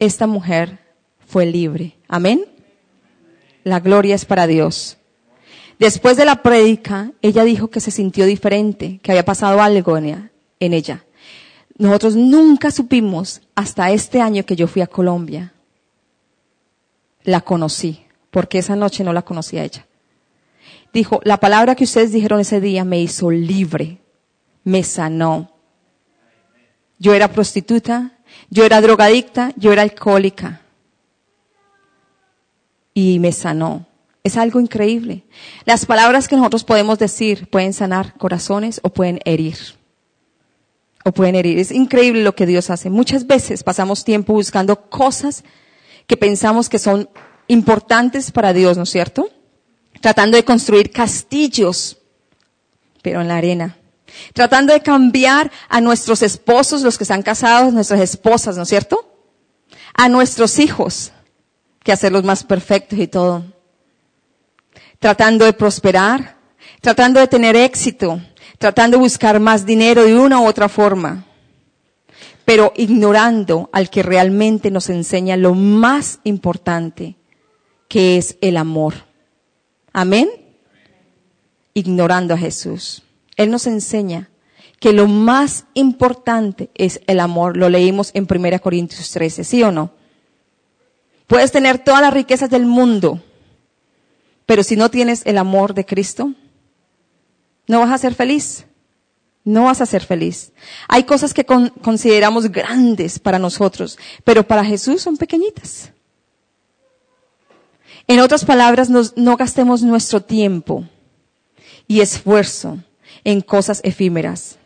[0.00, 0.80] esta mujer
[1.28, 1.96] fue libre.
[2.08, 2.44] Amén.
[3.62, 4.96] La gloria es para Dios.
[5.78, 10.32] Después de la prédica, ella dijo que se sintió diferente, que había pasado algo en
[10.58, 11.04] ella.
[11.80, 15.54] Nosotros nunca supimos hasta este año que yo fui a Colombia.
[17.22, 19.86] La conocí, porque esa noche no la conocía ella.
[20.92, 23.98] Dijo, la palabra que ustedes dijeron ese día me hizo libre,
[24.62, 25.52] me sanó.
[26.98, 28.12] Yo era prostituta,
[28.50, 30.60] yo era drogadicta, yo era alcohólica.
[32.92, 33.86] Y me sanó.
[34.22, 35.24] Es algo increíble.
[35.64, 39.79] Las palabras que nosotros podemos decir pueden sanar corazones o pueden herir
[41.04, 41.58] o pueden herir.
[41.58, 42.90] Es increíble lo que Dios hace.
[42.90, 45.44] Muchas veces pasamos tiempo buscando cosas
[46.06, 47.08] que pensamos que son
[47.46, 49.30] importantes para Dios, ¿no es cierto?
[50.00, 51.98] Tratando de construir castillos,
[53.02, 53.76] pero en la arena.
[54.34, 59.14] Tratando de cambiar a nuestros esposos, los que están casados, nuestras esposas, ¿no es cierto?
[59.94, 61.12] A nuestros hijos,
[61.82, 63.44] que hacerlos más perfectos y todo.
[64.98, 66.36] Tratando de prosperar,
[66.80, 68.20] tratando de tener éxito,
[68.60, 71.24] tratando de buscar más dinero de una u otra forma,
[72.44, 77.16] pero ignorando al que realmente nos enseña lo más importante,
[77.88, 79.06] que es el amor.
[79.94, 80.28] Amén.
[81.72, 83.02] Ignorando a Jesús.
[83.34, 84.28] Él nos enseña
[84.78, 87.56] que lo más importante es el amor.
[87.56, 89.92] Lo leímos en 1 Corintios 13, ¿sí o no?
[91.26, 93.22] Puedes tener todas las riquezas del mundo,
[94.44, 96.34] pero si no tienes el amor de Cristo,
[97.70, 98.66] no vas a ser feliz.
[99.44, 100.52] No vas a ser feliz.
[100.88, 105.92] Hay cosas que consideramos grandes para nosotros, pero para Jesús son pequeñitas.
[108.08, 110.84] En otras palabras, no gastemos nuestro tiempo
[111.86, 112.78] y esfuerzo
[113.22, 114.58] en cosas efímeras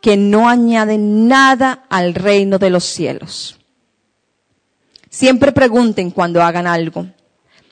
[0.00, 3.56] que no añaden nada al reino de los cielos.
[5.08, 7.06] Siempre pregunten cuando hagan algo,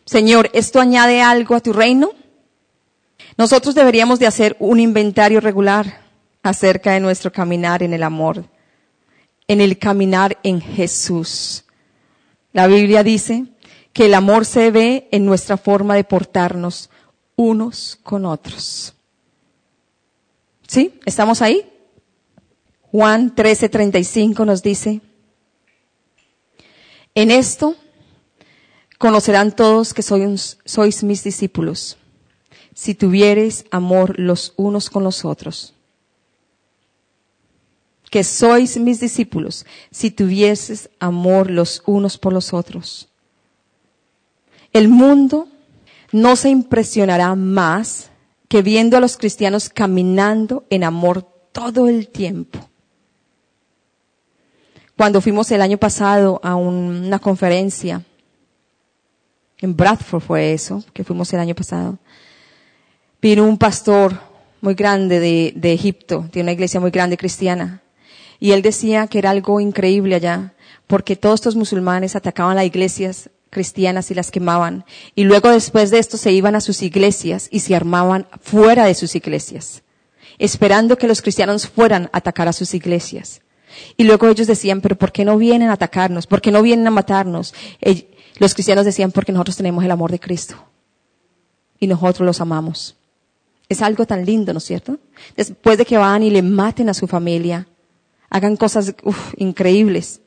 [0.04, 2.12] Señor, ¿esto añade algo a tu reino?
[3.36, 6.00] Nosotros deberíamos de hacer un inventario regular
[6.42, 8.44] acerca de nuestro caminar en el amor,
[9.46, 11.64] en el caminar en Jesús.
[12.52, 13.44] La Biblia dice
[13.92, 16.88] que el amor se ve en nuestra forma de portarnos
[17.34, 18.94] unos con otros.
[20.66, 20.98] ¿Sí?
[21.04, 21.70] ¿Estamos ahí?
[22.90, 25.02] Juan 13:35 nos dice,
[27.14, 27.76] en esto
[28.96, 31.98] conocerán todos que sois, sois mis discípulos
[32.76, 35.72] si tuviereis amor los unos con los otros.
[38.10, 43.08] Que sois mis discípulos si tuvieses amor los unos por los otros.
[44.74, 45.48] El mundo
[46.12, 48.10] no se impresionará más
[48.46, 52.58] que viendo a los cristianos caminando en amor todo el tiempo.
[54.98, 58.02] Cuando fuimos el año pasado a una conferencia,
[59.60, 61.98] en Bradford fue eso, que fuimos el año pasado,
[63.20, 64.20] vino un pastor
[64.60, 67.82] muy grande de, de Egipto, tiene una iglesia muy grande cristiana,
[68.38, 70.54] y él decía que era algo increíble allá,
[70.86, 75.98] porque todos estos musulmanes atacaban las iglesias cristianas y las quemaban, y luego después de
[75.98, 79.82] esto se iban a sus iglesias y se armaban fuera de sus iglesias,
[80.38, 83.40] esperando que los cristianos fueran a atacar a sus iglesias.
[83.96, 86.26] Y luego ellos decían, pero ¿por qué no vienen a atacarnos?
[86.26, 87.52] ¿Por qué no vienen a matarnos?
[88.38, 90.54] Los cristianos decían, porque nosotros tenemos el amor de Cristo.
[91.78, 92.96] Y nosotros los amamos.
[93.68, 94.98] Es algo tan lindo, ¿no es cierto?
[95.36, 97.66] Después de que van y le maten a su familia,
[98.30, 98.94] hagan cosas
[99.36, 100.20] increíbles.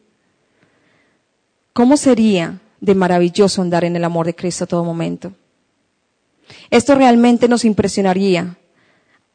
[1.74, 5.34] ¿Cómo sería de maravilloso andar en el amor de Cristo a todo momento?
[6.70, 8.58] Esto realmente nos impresionaría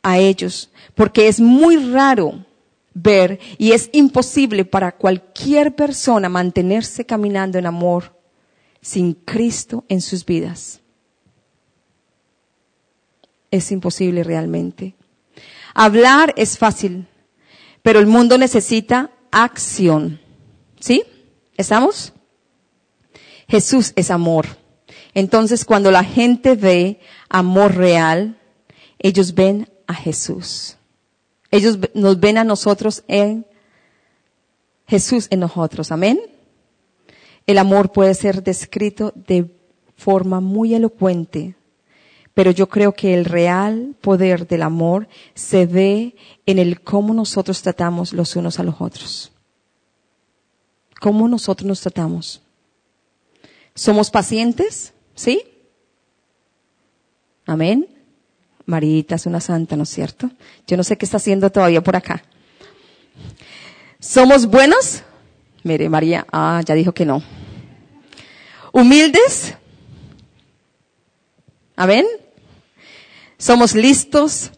[0.03, 2.45] a ellos, porque es muy raro
[2.93, 8.15] ver y es imposible para cualquier persona mantenerse caminando en amor
[8.81, 10.81] sin Cristo en sus vidas.
[13.55, 14.97] Es imposible realmente.
[15.75, 17.07] Hablar es fácil,
[17.83, 20.21] pero el mundo necesita acción.
[20.81, 21.05] ¿Sí?
[21.57, 22.13] ¿Estamos?
[23.47, 24.49] Jesús es amor.
[25.15, 26.99] Entonces, cuando la gente ve
[27.29, 28.41] amor real,
[28.99, 30.77] ellos ven a Jesús.
[31.53, 33.47] Ellos nos ven a nosotros en
[34.89, 35.93] Jesús en nosotros.
[35.93, 36.19] Amén.
[37.47, 39.49] El amor puede ser descrito de
[39.95, 41.55] forma muy elocuente,
[42.35, 46.17] pero yo creo que el real poder del amor se ve
[46.47, 49.33] en el cómo nosotros tratamos los unos a los otros.
[51.01, 52.43] Cómo nosotros nos tratamos.
[53.75, 54.93] ¿Somos pacientes?
[55.15, 55.43] ¿Sí?
[57.47, 57.89] Amén.
[58.67, 60.31] Marita es una santa, ¿no es cierto?
[60.67, 62.25] Yo no sé qué está haciendo todavía por acá.
[64.01, 65.03] ¿Somos buenos?
[65.63, 67.23] Mire, María, ah, ya dijo que no.
[68.73, 69.55] ¿Humildes?
[71.77, 72.07] Amén.
[73.39, 74.53] ¿Somos listos?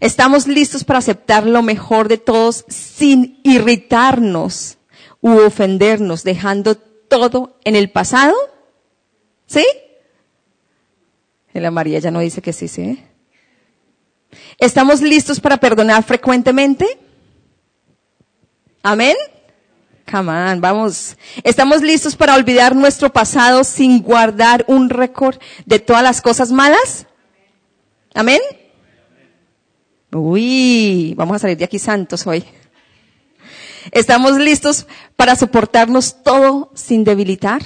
[0.00, 4.78] ¿Estamos listos para aceptar lo mejor de todos sin irritarnos
[5.20, 8.34] u ofendernos, dejando todo en el pasado?
[9.46, 9.64] ¿Sí?
[11.52, 13.02] La María ya no dice que sí, sí.
[14.58, 16.98] ¿Estamos listos para perdonar frecuentemente?
[18.82, 19.16] Amén.
[20.10, 21.16] Come on, vamos.
[21.44, 27.06] ¿Estamos listos para olvidar nuestro pasado sin guardar un récord de todas las cosas malas?
[28.14, 28.40] Amén.
[30.12, 32.44] Uy, vamos a salir de aquí santos hoy.
[33.90, 34.86] ¿Estamos listos
[35.16, 37.62] para soportarnos todo sin debilitar?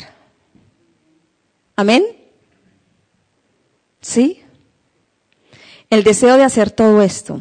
[1.74, 2.04] Amén.
[4.00, 4.42] ¿Sí?
[5.90, 7.40] El deseo de hacer todo esto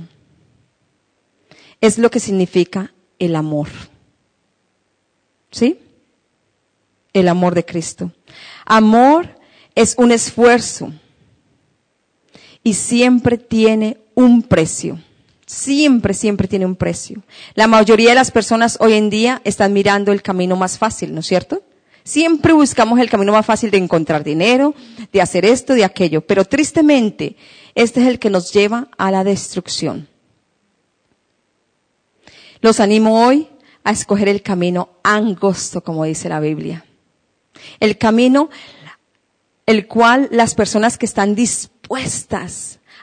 [1.80, 3.70] es lo que significa el amor.
[5.52, 5.80] ¿Sí?
[7.14, 8.12] El amor de Cristo.
[8.66, 9.40] Amor
[9.76, 10.92] es un esfuerzo
[12.66, 15.00] y siempre tiene un precio.
[15.46, 17.22] Siempre, siempre tiene un precio.
[17.54, 21.20] La mayoría de las personas hoy en día están mirando el camino más fácil, ¿no
[21.20, 21.62] es cierto?
[22.04, 24.74] Siempre buscamos el camino más fácil de encontrar dinero,
[25.14, 26.22] de hacer esto, de aquello.
[26.26, 27.36] Pero tristemente,
[27.76, 30.08] este es el que nos lleva a la destrucción.
[32.62, 33.48] Los animo hoy
[33.84, 36.84] a escoger el camino angosto, como dice la Biblia.
[37.80, 38.50] El camino
[39.68, 41.75] el cual las personas que están dispuestas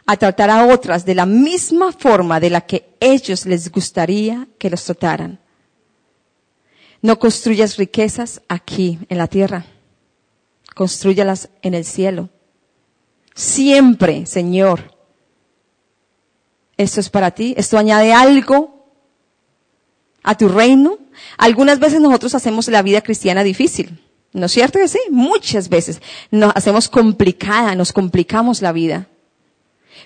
[0.07, 4.71] a tratar a otras de la misma forma de la que ellos les gustaría que
[4.71, 5.41] los trataran.
[7.01, 9.65] No construyas riquezas aquí en la tierra.
[10.75, 12.31] Construyalas en el cielo.
[13.35, 14.97] Siempre, Señor.
[16.77, 17.55] Esto es para ti.
[17.57, 18.87] Esto añade algo
[20.23, 20.99] a tu reino.
[21.39, 24.01] Algunas veces nosotros hacemos la vida cristiana difícil.
[24.33, 25.01] ¿No es cierto que sí?
[25.11, 29.09] Muchas veces nos hacemos complicada, nos complicamos la vida.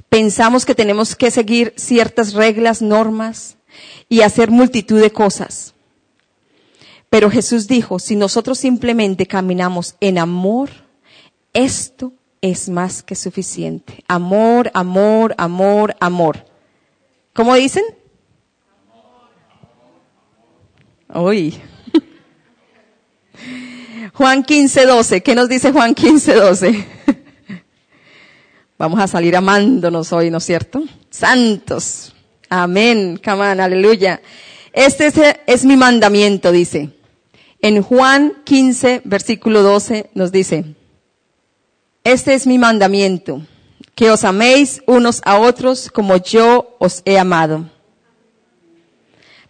[0.09, 3.57] Pensamos que tenemos que seguir ciertas reglas, normas
[4.09, 5.75] y hacer multitud de cosas.
[7.09, 10.71] Pero Jesús dijo, si nosotros simplemente caminamos en amor,
[11.53, 14.05] esto es más que suficiente.
[14.09, 16.45] Amor, amor, amor, amor.
[17.33, 17.85] ¿Cómo dicen?
[21.15, 21.61] Uy.
[24.17, 25.23] Juan 15, 12.
[25.23, 26.87] ¿Qué nos dice Juan 15, 12?
[28.79, 30.85] Vamos a salir amándonos hoy, ¿no es cierto?
[31.11, 32.15] Santos.
[32.49, 33.21] Amén.
[33.23, 34.23] Come aleluya.
[34.73, 35.15] Este es,
[35.47, 36.93] es mi mandamiento, dice.
[37.61, 40.65] En Juan 15, versículo 12 nos dice,
[42.03, 43.43] este es mi mandamiento,
[43.95, 47.69] que os améis unos a otros como yo os he amado.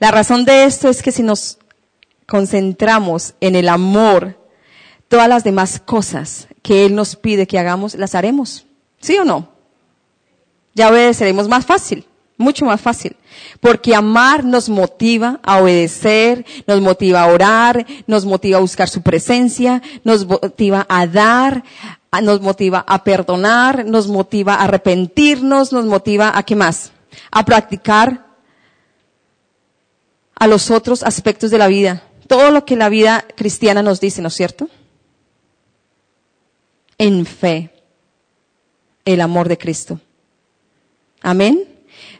[0.01, 1.59] La razón de esto es que si nos
[2.27, 4.46] concentramos en el amor,
[5.09, 8.67] todas las demás cosas que Él nos pide que hagamos, las haremos.
[9.01, 9.49] ¿Sí o no?
[10.75, 13.17] Ya obedeceremos más fácil mucho más fácil.
[13.61, 19.03] Porque amar nos motiva a obedecer, nos motiva a orar, nos motiva a buscar su
[19.03, 21.65] presencia, nos motiva a dar,
[22.23, 26.93] nos motiva a perdonar, nos motiva a arrepentirnos, nos motiva a qué más?
[27.31, 28.27] A practicar
[30.35, 32.03] a los otros aspectos de la vida.
[32.27, 34.69] Todo lo que la vida cristiana nos dice, ¿no es cierto?
[36.99, 37.71] En fe.
[39.05, 40.01] El amor de Cristo.
[41.23, 41.65] Amén.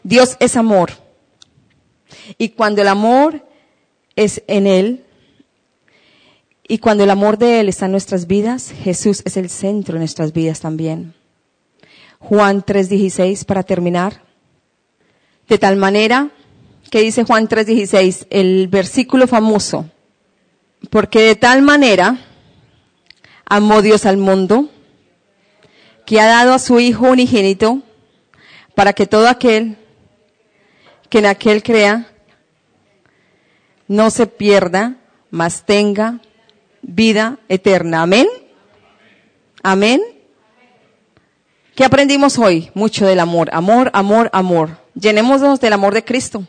[0.03, 0.91] Dios es amor.
[2.37, 3.45] Y cuando el amor
[4.15, 5.03] es en Él,
[6.67, 9.99] y cuando el amor de Él está en nuestras vidas, Jesús es el centro de
[9.99, 11.13] nuestras vidas también.
[12.19, 14.21] Juan 3:16 para terminar.
[15.47, 16.31] De tal manera
[16.89, 19.85] que dice Juan 3:16, el versículo famoso,
[20.89, 22.26] porque de tal manera
[23.49, 24.69] amó Dios al mundo,
[26.05, 27.81] que ha dado a su Hijo unigénito,
[28.75, 29.77] para que todo aquel
[31.09, 32.07] que en aquel crea
[33.87, 34.97] no se pierda,
[35.31, 36.19] mas tenga
[36.81, 38.03] vida eterna.
[38.03, 38.27] Amén.
[39.63, 40.01] Amén.
[41.75, 42.71] ¿Qué aprendimos hoy?
[42.73, 43.49] Mucho del amor.
[43.53, 44.77] Amor, amor, amor.
[44.93, 46.43] Llenémonos del amor de Cristo.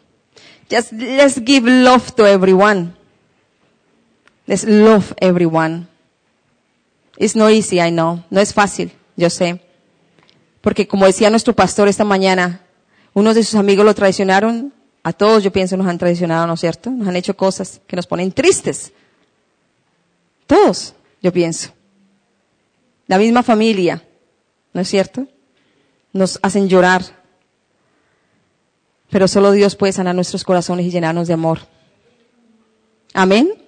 [0.70, 2.94] Just let's give love to everyone.
[4.46, 5.86] Let's love everyone.
[7.18, 8.22] It's not easy, I know.
[8.30, 9.60] No es fácil, yo sé.
[10.60, 12.62] Porque como decía nuestro pastor esta mañana,
[13.12, 14.72] unos de sus amigos lo traicionaron.
[15.02, 16.90] A todos yo pienso nos han traicionado, ¿no es cierto?
[16.90, 18.92] Nos han hecho cosas que nos ponen tristes.
[20.46, 21.70] Todos, yo pienso.
[23.08, 24.02] La misma familia,
[24.72, 25.26] ¿no es cierto?
[26.12, 27.02] Nos hacen llorar.
[29.10, 31.60] Pero solo Dios puede sanar nuestros corazones y llenarnos de amor.
[33.12, 33.67] Amén.